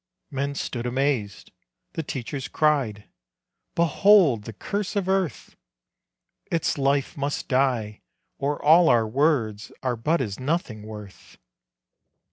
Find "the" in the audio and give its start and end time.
1.93-2.01, 4.45-4.53